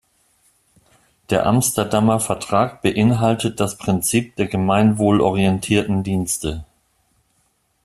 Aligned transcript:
Der 1.29 1.45
Amsterdamer 1.45 2.19
Vertrag 2.19 2.81
beinhaltet 2.81 3.59
das 3.59 3.77
Prinzip 3.77 4.35
der 4.35 4.47
gemeinwohlorientierten 4.47 6.01
Dienste. 6.01 6.65